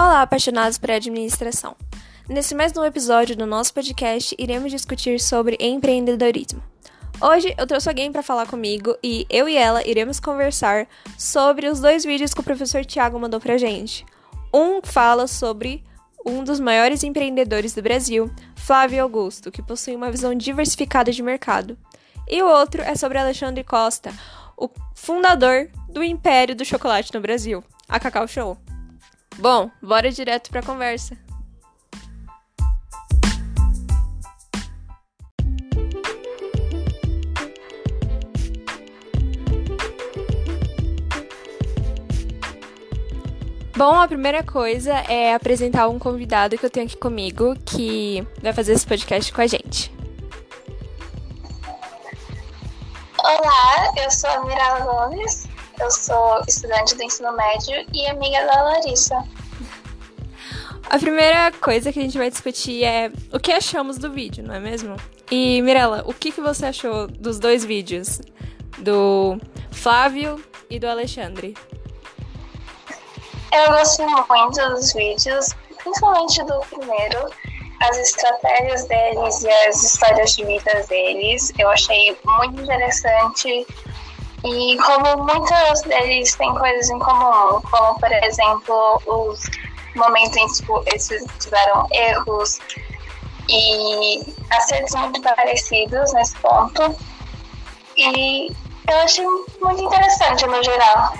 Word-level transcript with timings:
Olá, 0.00 0.22
apaixonados 0.22 0.78
por 0.78 0.90
administração. 0.90 1.76
Nesse 2.26 2.54
mais 2.54 2.72
novo 2.72 2.86
episódio 2.86 3.36
do 3.36 3.44
nosso 3.44 3.74
podcast, 3.74 4.34
iremos 4.38 4.72
discutir 4.72 5.20
sobre 5.20 5.58
empreendedorismo. 5.60 6.62
Hoje 7.20 7.54
eu 7.58 7.66
trouxe 7.66 7.86
alguém 7.86 8.10
para 8.10 8.22
falar 8.22 8.46
comigo 8.46 8.96
e 9.04 9.26
eu 9.28 9.46
e 9.46 9.58
ela 9.58 9.86
iremos 9.86 10.18
conversar 10.18 10.88
sobre 11.18 11.68
os 11.68 11.80
dois 11.80 12.02
vídeos 12.02 12.32
que 12.32 12.40
o 12.40 12.42
professor 12.42 12.82
Tiago 12.82 13.20
mandou 13.20 13.38
pra 13.38 13.58
gente. 13.58 14.06
Um 14.54 14.80
fala 14.82 15.26
sobre 15.26 15.84
um 16.24 16.42
dos 16.42 16.58
maiores 16.58 17.04
empreendedores 17.04 17.74
do 17.74 17.82
Brasil, 17.82 18.30
Flávio 18.56 19.02
Augusto, 19.02 19.52
que 19.52 19.60
possui 19.60 19.94
uma 19.94 20.10
visão 20.10 20.34
diversificada 20.34 21.12
de 21.12 21.22
mercado. 21.22 21.76
E 22.26 22.42
o 22.42 22.48
outro 22.48 22.80
é 22.80 22.94
sobre 22.94 23.18
Alexandre 23.18 23.62
Costa, 23.62 24.14
o 24.56 24.70
fundador 24.94 25.68
do 25.90 26.02
Império 26.02 26.56
do 26.56 26.64
Chocolate 26.64 27.12
no 27.12 27.20
Brasil, 27.20 27.62
a 27.86 28.00
Cacau 28.00 28.26
Show. 28.26 28.56
Bom, 29.38 29.70
bora 29.82 30.10
direto 30.10 30.50
pra 30.50 30.62
conversa. 30.62 31.16
Bom, 43.80 43.94
a 43.94 44.06
primeira 44.06 44.42
coisa 44.42 44.92
é 45.08 45.32
apresentar 45.32 45.88
um 45.88 45.98
convidado 45.98 46.58
que 46.58 46.66
eu 46.66 46.68
tenho 46.68 46.84
aqui 46.84 46.98
comigo 46.98 47.56
que 47.64 48.22
vai 48.42 48.52
fazer 48.52 48.74
esse 48.74 48.86
podcast 48.86 49.32
com 49.32 49.40
a 49.40 49.46
gente. 49.46 49.90
Olá, 53.18 53.92
eu 53.96 54.10
sou 54.10 54.28
a 54.28 54.44
Mirala 54.44 54.80
Gomes, 54.80 55.48
eu 55.80 55.90
sou 55.90 56.42
estudante 56.46 56.94
do 56.94 57.02
ensino 57.02 57.32
médio 57.32 57.86
e 57.94 58.06
amiga 58.06 58.44
da 58.44 58.62
Larissa. 58.62 59.24
A 60.90 60.98
primeira 60.98 61.50
coisa 61.52 61.92
que 61.92 61.98
a 61.98 62.02
gente 62.02 62.18
vai 62.18 62.28
discutir 62.28 62.84
é 62.84 63.10
o 63.32 63.38
que 63.38 63.52
achamos 63.52 63.96
do 63.96 64.10
vídeo, 64.10 64.44
não 64.44 64.54
é 64.54 64.60
mesmo? 64.60 64.96
E 65.30 65.62
Mirella, 65.62 66.02
o 66.06 66.12
que, 66.12 66.32
que 66.32 66.40
você 66.40 66.66
achou 66.66 67.06
dos 67.06 67.38
dois 67.38 67.64
vídeos? 67.64 68.20
Do 68.78 69.38
Flávio 69.70 70.42
e 70.68 70.78
do 70.78 70.88
Alexandre? 70.88 71.56
Eu 73.52 73.72
gostei 73.72 74.06
muito 74.06 74.68
dos 74.70 74.92
vídeos, 74.92 75.48
principalmente 75.82 76.44
do 76.44 76.60
primeiro, 76.60 77.30
as 77.82 77.98
estratégias 77.98 78.84
deles 78.86 79.42
e 79.42 79.48
as 79.48 79.82
histórias 79.82 80.36
de 80.36 80.44
vida 80.44 80.86
deles. 80.88 81.52
Eu 81.58 81.68
achei 81.70 82.16
muito 82.24 82.62
interessante 82.62 83.66
e 84.44 84.76
como 84.78 85.24
muitos 85.24 85.82
deles 85.82 86.34
têm 86.34 86.54
coisas 86.54 86.90
em 86.90 86.98
comum, 86.98 87.60
como 87.62 88.00
por 88.00 88.12
exemplo 88.12 89.02
os 89.06 89.40
momentos 89.94 90.36
em 90.36 90.46
que 90.46 90.54
tipo, 90.54 90.82
eles 90.86 91.08
tiveram 91.38 91.86
erros 91.90 92.58
e 93.48 94.34
acertos 94.50 94.94
muito 94.94 95.20
parecidos 95.20 96.12
nesse 96.12 96.36
ponto. 96.36 96.96
E 97.96 98.48
eu 98.88 98.96
achei 99.02 99.24
muito 99.60 99.82
interessante 99.82 100.46
no 100.46 100.62
geral. 100.62 101.12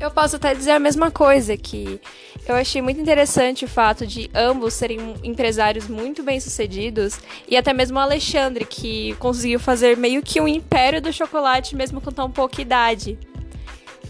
Eu 0.00 0.10
posso 0.10 0.36
até 0.36 0.54
dizer 0.54 0.72
a 0.72 0.80
mesma 0.80 1.10
coisa, 1.10 1.56
que 1.56 2.00
eu 2.46 2.56
achei 2.56 2.82
muito 2.82 3.00
interessante 3.00 3.64
o 3.64 3.68
fato 3.68 4.06
de 4.06 4.30
ambos 4.34 4.74
serem 4.74 5.14
empresários 5.22 5.88
muito 5.88 6.22
bem 6.22 6.40
sucedidos 6.40 7.20
e 7.46 7.56
até 7.56 7.72
mesmo 7.72 7.98
o 7.98 8.00
Alexandre, 8.00 8.64
que 8.64 9.14
conseguiu 9.14 9.60
fazer 9.60 9.96
meio 9.96 10.22
que 10.22 10.40
um 10.40 10.48
império 10.48 11.00
do 11.00 11.12
chocolate 11.12 11.76
mesmo 11.76 12.00
com 12.00 12.10
tão 12.10 12.30
pouca 12.30 12.60
idade. 12.60 13.18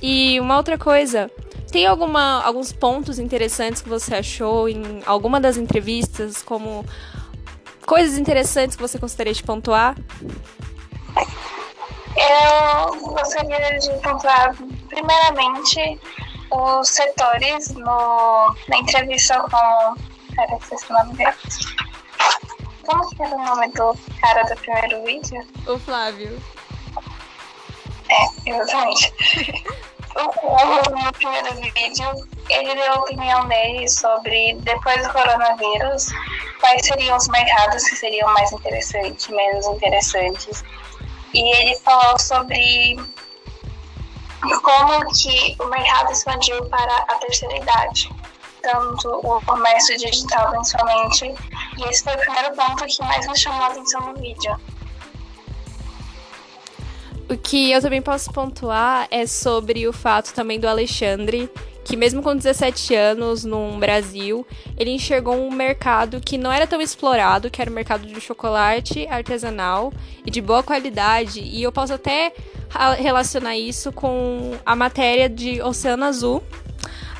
E 0.00 0.40
uma 0.40 0.56
outra 0.56 0.78
coisa, 0.78 1.30
tem 1.70 1.86
alguma, 1.86 2.42
alguns 2.42 2.72
pontos 2.72 3.18
interessantes 3.18 3.82
que 3.82 3.88
você 3.88 4.14
achou 4.16 4.68
em 4.68 5.02
alguma 5.04 5.40
das 5.40 5.56
entrevistas, 5.56 6.42
como 6.42 6.84
coisas 7.86 8.18
interessantes 8.18 8.76
que 8.76 8.82
você 8.82 8.98
gostaria 8.98 9.32
de 9.32 9.42
pontuar? 9.42 9.96
Eu 12.16 13.10
gostaria 13.10 13.78
de 13.78 13.90
pontuar, 14.02 14.56
primeiramente, 14.88 16.00
os 16.52 16.88
setores 16.88 17.70
no, 17.70 18.54
na 18.68 18.78
entrevista 18.78 19.40
com. 19.40 19.94
Pera, 20.34 20.56
esqueci 20.56 20.86
o 20.90 20.92
nome 20.92 21.14
dele. 21.14 21.34
Como 22.86 23.08
que 23.10 23.22
era 23.22 23.34
o 23.34 23.44
nome 23.44 23.68
do 23.68 23.96
cara 24.20 24.42
do 24.44 24.56
primeiro 24.56 25.04
vídeo? 25.04 25.46
O 25.66 25.78
Flávio. 25.78 26.42
É, 28.08 28.50
exatamente. 28.50 29.12
o, 30.16 30.90
no 30.90 31.12
primeiro 31.12 31.54
vídeo, 31.54 32.28
ele 32.48 32.74
deu 32.74 32.92
a 32.92 33.00
opinião 33.00 33.48
dele 33.48 33.88
sobre, 33.88 34.54
depois 34.60 35.06
do 35.06 35.12
coronavírus, 35.12 36.06
quais 36.60 36.84
seriam 36.84 37.16
os 37.16 37.28
mercados 37.28 37.82
que 37.84 37.96
seriam 37.96 38.32
mais 38.34 38.52
interessantes, 38.52 39.28
menos 39.28 39.66
interessantes. 39.66 40.64
E 41.32 41.56
ele 41.56 41.76
falou 41.78 42.18
sobre 42.18 42.96
como 44.62 45.06
que 45.12 45.56
o 45.60 45.66
mercado 45.66 46.12
expandiu 46.12 46.64
para 46.66 46.96
a 47.08 47.14
terceira 47.16 47.56
idade, 47.56 48.10
tanto 48.62 49.08
o 49.08 49.40
comércio 49.44 49.96
digital 49.96 50.50
principalmente, 50.50 51.34
e 51.78 51.84
esse 51.88 52.02
foi 52.02 52.14
o 52.14 52.18
primeiro 52.18 52.54
ponto 52.54 52.84
que 52.86 53.02
mais 53.02 53.26
me 53.26 53.36
chamou 53.36 53.62
a 53.62 53.68
atenção 53.68 54.00
no 54.00 54.14
vídeo. 54.14 54.56
O 57.30 57.38
que 57.38 57.70
eu 57.70 57.80
também 57.80 58.02
posso 58.02 58.30
pontuar 58.32 59.06
é 59.10 59.26
sobre 59.26 59.86
o 59.88 59.92
fato 59.92 60.34
também 60.34 60.60
do 60.60 60.68
Alexandre, 60.68 61.50
que 61.84 61.96
mesmo 61.96 62.22
com 62.22 62.36
17 62.36 62.94
anos 62.94 63.44
no 63.44 63.78
Brasil, 63.78 64.46
ele 64.76 64.90
enxergou 64.90 65.34
um 65.34 65.50
mercado 65.50 66.20
que 66.20 66.38
não 66.38 66.52
era 66.52 66.66
tão 66.66 66.80
explorado, 66.80 67.50
que 67.50 67.60
era 67.60 67.70
o 67.70 67.74
mercado 67.74 68.06
de 68.06 68.20
chocolate 68.20 69.06
artesanal 69.08 69.92
e 70.24 70.30
de 70.30 70.40
boa 70.40 70.62
qualidade, 70.62 71.40
e 71.40 71.62
eu 71.62 71.72
posso 71.72 71.92
até 71.92 72.32
relacionar 72.98 73.56
isso 73.56 73.92
com 73.92 74.52
a 74.64 74.74
matéria 74.74 75.28
de 75.28 75.60
Oceano 75.60 76.04
Azul, 76.04 76.42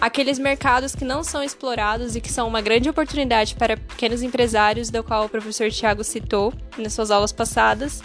aqueles 0.01 0.39
mercados 0.39 0.95
que 0.95 1.05
não 1.05 1.22
são 1.22 1.43
explorados 1.43 2.17
e 2.17 2.21
que 2.21 2.33
são 2.33 2.49
uma 2.49 2.61
grande 2.61 2.89
oportunidade 2.89 3.55
para 3.55 3.77
pequenos 3.77 4.22
empresários, 4.22 4.91
do 4.91 5.03
qual 5.05 5.27
o 5.27 5.28
professor 5.28 5.71
Tiago 5.71 6.03
citou 6.03 6.53
nas 6.77 6.93
suas 6.93 7.11
aulas 7.11 7.33
passadas, 7.33 8.03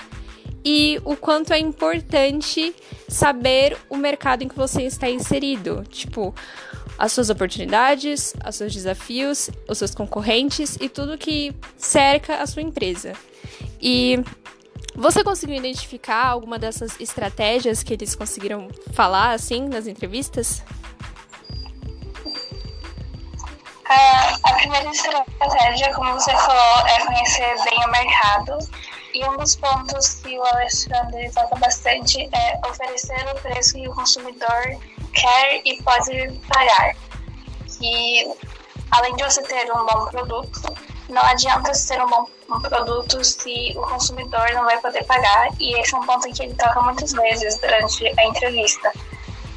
e 0.70 1.00
o 1.06 1.16
quanto 1.16 1.54
é 1.54 1.60
importante 1.60 2.76
saber 3.08 3.78
o 3.90 3.96
mercado 3.96 4.44
em 4.44 4.50
que 4.50 4.56
você 4.56 4.82
está 4.84 5.10
inserido, 5.10 5.86
tipo, 5.90 6.36
as 6.98 7.14
suas 7.14 7.30
oportunidades, 7.30 8.34
os 8.46 8.56
seus 8.58 8.74
desafios, 8.74 9.50
os 9.66 9.78
seus 9.78 9.96
concorrentes 9.96 10.78
e 10.82 10.90
tudo 10.90 11.18
que 11.18 11.56
cerca 11.78 12.42
a 12.42 12.46
sua 12.46 12.62
empresa. 12.62 13.14
E 13.82 14.22
você 14.94 15.24
conseguiu 15.24 15.56
identificar 15.56 16.28
alguma 16.28 16.60
dessas 16.60 17.00
estratégias 17.00 17.82
que 17.82 17.94
eles 17.94 18.14
conseguiram 18.14 18.68
falar 18.92 19.32
assim 19.32 19.70
nas 19.70 19.88
entrevistas? 19.88 20.62
A, 23.90 24.38
a 24.44 24.54
primeira 24.56 24.92
estratégia, 24.92 25.94
como 25.94 26.12
você 26.12 26.32
falou, 26.36 26.88
é 26.88 27.06
conhecer 27.06 27.56
bem 27.64 27.86
o 27.86 27.90
mercado. 27.90 28.58
E 29.18 29.26
um 29.26 29.36
dos 29.36 29.56
pontos 29.56 30.14
que 30.22 30.38
o 30.38 30.44
Alexandre 30.44 31.32
toca 31.32 31.56
bastante 31.56 32.30
é 32.32 32.60
oferecer 32.70 33.26
o 33.34 33.42
preço 33.42 33.74
que 33.74 33.88
o 33.88 33.96
consumidor 33.96 34.80
quer 35.12 35.60
e 35.66 35.82
pode 35.82 36.40
pagar. 36.48 36.96
E 37.82 38.32
além 38.92 39.16
de 39.16 39.24
você 39.24 39.42
ter 39.42 39.72
um 39.72 39.88
bom 39.88 40.06
produto, 40.06 40.62
não 41.10 41.24
adianta 41.24 41.72
ter 41.72 42.00
um 42.00 42.08
bom 42.08 42.28
um 42.48 42.62
produto 42.62 43.24
se 43.24 43.74
o 43.76 43.82
consumidor 43.82 44.52
não 44.54 44.66
vai 44.66 44.80
poder 44.82 45.04
pagar. 45.06 45.50
E 45.60 45.74
esse 45.80 45.96
é 45.96 45.98
um 45.98 46.06
ponto 46.06 46.32
que 46.32 46.44
ele 46.44 46.54
toca 46.54 46.80
muitas 46.82 47.12
vezes 47.12 47.60
durante 47.60 48.08
a 48.20 48.24
entrevista. 48.24 48.92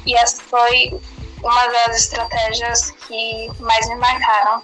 E 0.07 0.15
essa 0.15 0.41
foi 0.41 0.99
uma 1.43 1.67
das 1.67 1.97
estratégias 1.97 2.89
que 3.07 3.51
mais 3.59 3.87
me 3.87 3.95
marcaram. 3.97 4.59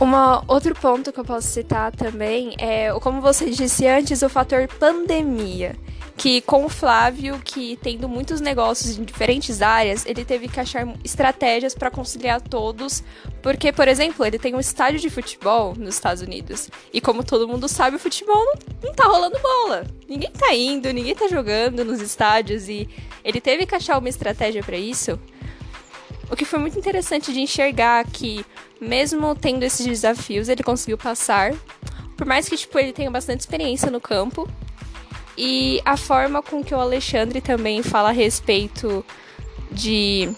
Um 0.00 0.12
outro 0.46 0.74
ponto 0.74 1.12
que 1.12 1.18
eu 1.18 1.24
posso 1.24 1.48
citar 1.48 1.90
também 1.90 2.54
é, 2.58 2.92
como 3.00 3.20
você 3.20 3.50
disse 3.50 3.86
antes, 3.86 4.22
o 4.22 4.28
fator 4.28 4.68
pandemia 4.68 5.74
que 6.18 6.40
com 6.40 6.64
o 6.64 6.68
Flávio, 6.68 7.40
que 7.44 7.78
tendo 7.80 8.08
muitos 8.08 8.40
negócios 8.40 8.98
em 8.98 9.04
diferentes 9.04 9.62
áreas, 9.62 10.04
ele 10.04 10.24
teve 10.24 10.48
que 10.48 10.58
achar 10.58 10.84
estratégias 11.04 11.76
para 11.76 11.92
conciliar 11.92 12.40
todos, 12.40 13.04
porque, 13.40 13.72
por 13.72 13.86
exemplo, 13.86 14.26
ele 14.26 14.36
tem 14.36 14.52
um 14.52 14.58
estádio 14.58 14.98
de 14.98 15.08
futebol 15.08 15.74
nos 15.78 15.94
Estados 15.94 16.20
Unidos, 16.20 16.68
e 16.92 17.00
como 17.00 17.22
todo 17.22 17.46
mundo 17.46 17.68
sabe, 17.68 17.96
o 17.96 18.00
futebol 18.00 18.44
não, 18.44 18.54
não 18.82 18.94
tá 18.94 19.04
rolando 19.04 19.38
bola. 19.38 19.86
Ninguém 20.08 20.32
tá 20.32 20.52
indo, 20.52 20.92
ninguém 20.92 21.14
tá 21.14 21.28
jogando 21.28 21.84
nos 21.84 22.00
estádios, 22.00 22.68
e 22.68 22.88
ele 23.24 23.40
teve 23.40 23.64
que 23.64 23.76
achar 23.76 23.96
uma 23.96 24.08
estratégia 24.08 24.62
para 24.62 24.76
isso. 24.76 25.20
O 26.30 26.36
que 26.36 26.44
foi 26.44 26.58
muito 26.58 26.78
interessante 26.78 27.32
de 27.32 27.40
enxergar 27.40 28.04
que, 28.04 28.44
mesmo 28.80 29.34
tendo 29.34 29.62
esses 29.62 29.84
desafios, 29.84 30.48
ele 30.48 30.62
conseguiu 30.62 30.98
passar. 30.98 31.54
Por 32.16 32.26
mais 32.26 32.48
que 32.48 32.56
tipo, 32.56 32.78
ele 32.78 32.92
tenha 32.92 33.10
bastante 33.10 33.40
experiência 33.40 33.90
no 33.90 34.00
campo, 34.00 34.48
e 35.36 35.80
a 35.84 35.96
forma 35.96 36.42
com 36.42 36.64
que 36.64 36.74
o 36.74 36.80
Alexandre 36.80 37.40
também 37.40 37.80
fala 37.80 38.08
a 38.08 38.12
respeito 38.12 39.04
de 39.70 40.34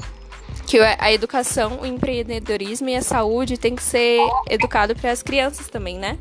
que 0.67 0.79
a 0.79 1.11
educação, 1.11 1.81
o 1.81 1.87
empreendedorismo 1.87 2.89
e 2.91 2.97
a 2.97 3.03
saúde 3.03 3.57
tem 3.57 3.75
que 3.75 3.83
ser 3.83 4.21
educado 4.49 4.95
para 4.95 5.11
as 5.11 5.23
crianças 5.23 5.69
também, 5.69 5.99
né? 5.99 6.19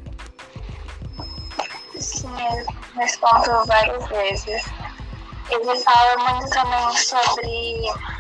Sim, 2.00 2.30
nesse 2.96 3.20
várias 3.68 4.08
vezes. 4.08 4.66
Ele 5.52 5.80
fala 5.84 6.32
muito 6.32 6.50
também 6.50 6.98
sobre 6.98 8.19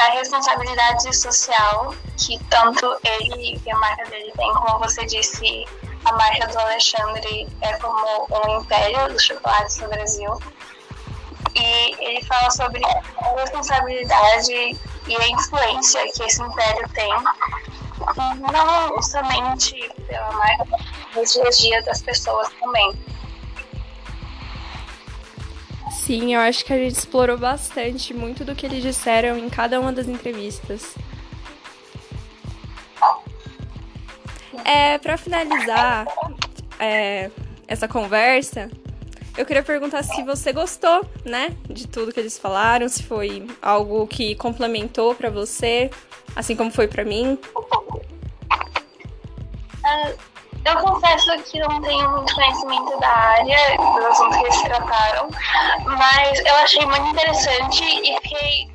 a 0.00 0.10
responsabilidade 0.12 1.14
social 1.14 1.94
que 2.16 2.38
tanto 2.44 2.96
ele 3.04 3.60
e 3.64 3.70
a 3.70 3.76
marca 3.76 4.04
dele 4.06 4.32
tem, 4.34 4.52
como 4.54 4.78
você 4.78 5.04
disse, 5.04 5.66
a 6.04 6.12
marca 6.12 6.46
do 6.48 6.58
Alexandre 6.58 7.46
é 7.60 7.72
como 7.74 8.26
um 8.46 8.60
império 8.60 9.12
dos 9.12 9.22
chocolates 9.22 9.78
no 9.78 9.88
Brasil. 9.88 10.40
E 11.54 11.96
ele 12.04 12.24
fala 12.24 12.50
sobre 12.50 12.80
a 12.86 13.40
responsabilidade 13.40 14.52
e 15.06 15.16
a 15.16 15.28
influência 15.28 16.00
que 16.12 16.22
esse 16.22 16.40
império 16.42 16.88
tem, 16.94 17.12
não 18.52 19.02
somente 19.02 19.92
pela 20.06 20.32
marca, 20.32 20.66
mas 21.14 21.32
dia 21.32 21.46
a 21.46 21.50
dia 21.50 21.82
das 21.82 22.00
pessoas 22.00 22.48
também. 22.60 22.92
Sim, 26.10 26.34
eu 26.34 26.40
acho 26.40 26.64
que 26.64 26.72
a 26.72 26.76
gente 26.76 26.96
explorou 26.96 27.38
bastante 27.38 28.12
muito 28.12 28.44
do 28.44 28.52
que 28.52 28.66
eles 28.66 28.82
disseram 28.82 29.38
em 29.38 29.48
cada 29.48 29.78
uma 29.78 29.92
das 29.92 30.08
entrevistas. 30.08 30.96
É, 34.64 34.98
para 34.98 35.16
finalizar 35.16 36.04
é, 36.80 37.30
essa 37.68 37.86
conversa, 37.86 38.68
eu 39.38 39.46
queria 39.46 39.62
perguntar 39.62 40.02
se 40.02 40.24
você 40.24 40.52
gostou, 40.52 41.08
né, 41.24 41.56
de 41.68 41.86
tudo 41.86 42.12
que 42.12 42.18
eles 42.18 42.36
falaram, 42.36 42.88
se 42.88 43.04
foi 43.04 43.46
algo 43.62 44.04
que 44.08 44.34
complementou 44.34 45.14
para 45.14 45.30
você, 45.30 45.92
assim 46.34 46.56
como 46.56 46.72
foi 46.72 46.88
para 46.88 47.04
mim. 47.04 47.38
Uh, 49.78 50.18
eu 50.64 50.76
confesso 50.78 51.42
que 51.44 51.58
não 51.58 51.80
tenho 51.80 52.10
muito 52.10 52.34
conhecimento 52.34 53.00
da 53.00 53.08
área, 53.08 53.76
dos 53.76 54.04
assuntos 54.04 54.36
que 54.36 54.44
eles 54.44 54.62
trataram, 54.62 55.28
mas 55.86 56.38
eu 56.40 56.54
achei 56.56 56.84
muito 56.86 57.06
interessante 57.08 57.82
e 57.84 58.14
fiquei 58.22 58.70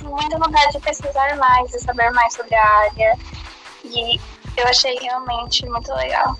com 0.00 0.08
muita 0.08 0.38
vontade 0.38 0.72
de 0.72 0.80
pesquisar 0.80 1.36
mais, 1.36 1.70
de 1.70 1.80
saber 1.80 2.10
mais 2.12 2.32
sobre 2.34 2.54
a 2.54 2.66
área. 2.66 3.18
E 3.84 4.18
eu 4.56 4.66
achei 4.66 4.96
realmente 4.98 5.66
muito 5.68 5.92
legal. 5.92 6.36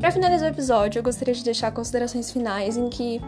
Para 0.00 0.10
finalizar 0.10 0.50
o 0.50 0.52
episódio, 0.52 0.98
eu 0.98 1.02
gostaria 1.02 1.34
de 1.34 1.44
deixar 1.44 1.70
considerações 1.70 2.32
finais 2.32 2.76
em 2.76 2.88
que 2.88 3.20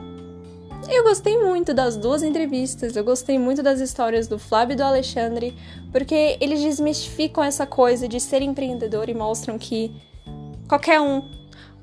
eu 0.89 1.03
gostei 1.05 1.39
muito 1.39 1.73
das 1.73 1.97
duas 1.97 2.23
entrevistas, 2.23 2.97
eu 2.97 3.05
gostei 3.05 3.39
muito 3.39 3.63
das 3.63 3.81
histórias 3.81 4.29
do 4.29 4.39
Flávio 4.39 4.75
e 4.75 4.77
do 4.77 4.83
Alexandre, 4.83 5.55
porque 5.91 6.37
eles 6.41 6.61
desmistificam 6.61 7.43
essa 7.43 7.67
coisa 7.67 8.09
de 8.09 8.21
ser 8.21 8.43
empreendedor 8.43 9.09
e 9.09 9.15
mostram 9.15 9.59
que 9.59 9.95
qualquer 10.69 11.01
um 11.01 11.23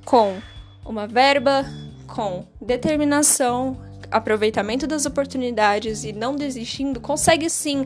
com 0.06 0.40
uma 0.86 1.08
verba, 1.08 1.66
com 2.08 2.46
determinação, 2.60 3.78
aproveitamento 4.10 4.86
das 4.86 5.06
oportunidades 5.06 6.04
e 6.04 6.12
não 6.12 6.36
desistindo, 6.36 7.00
consegue 7.00 7.50
sim 7.50 7.86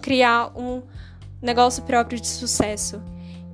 criar 0.00 0.52
um 0.56 0.82
negócio 1.40 1.82
próprio 1.82 2.20
de 2.20 2.28
sucesso. 2.28 3.02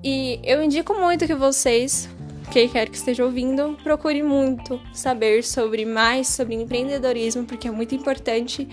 E 0.03 0.41
eu 0.43 0.63
indico 0.63 0.95
muito 0.95 1.27
que 1.27 1.35
vocês 1.35 2.09
quem 2.51 2.69
quer 2.69 2.89
que 2.89 2.97
esteja 2.97 3.25
ouvindo, 3.25 3.79
procure 3.83 4.23
muito 4.23 4.81
saber 4.93 5.45
sobre 5.45 5.85
mais 5.85 6.27
sobre 6.29 6.57
empreendedorismo, 6.57 7.45
porque 7.45 7.69
é 7.69 7.71
muito 7.71 7.95
importante. 7.95 8.69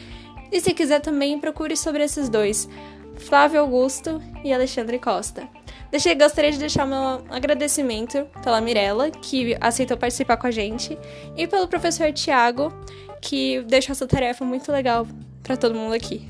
E 0.52 0.60
se 0.60 0.74
quiser 0.74 1.00
também, 1.00 1.40
procure 1.40 1.78
sobre 1.78 2.04
esses 2.04 2.28
dois, 2.28 2.68
Flávio 3.16 3.60
Augusto 3.62 4.22
e 4.44 4.52
Alexandre 4.52 4.98
Costa. 4.98 5.48
Deixei, 5.92 6.16
gostaria 6.16 6.52
de 6.52 6.58
deixar 6.58 6.86
meu 6.86 7.24
agradecimento 7.30 8.26
pela 8.44 8.60
Mirella, 8.60 9.12
que 9.12 9.56
aceitou 9.62 9.96
participar 9.96 10.38
com 10.38 10.48
a 10.48 10.52
gente, 10.52 10.98
e 11.36 11.48
pelo 11.48 11.68
professor 11.68 12.12
Tiago, 12.12 12.74
que 13.22 13.62
deixou 13.62 13.94
essa 13.94 14.08
tarefa 14.08 14.44
muito 14.44 14.72
legal 14.72 15.08
para 15.44 15.56
todo 15.56 15.76
mundo 15.76 15.94
aqui. 15.94 16.28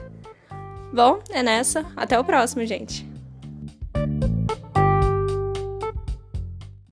Bom, 0.94 1.20
é 1.32 1.42
nessa. 1.42 1.86
Até 1.96 2.20
o 2.20 2.24
próximo, 2.24 2.66
gente. 2.66 3.17